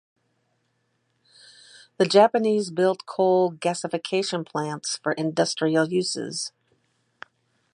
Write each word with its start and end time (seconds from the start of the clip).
The 1.99 2.07
Japanese 2.07 2.71
built 2.71 3.05
coal 3.05 3.53
gasification 3.53 4.43
plants 4.43 4.97
for 4.97 5.11
industrial 5.11 5.89
uses. 5.89 6.51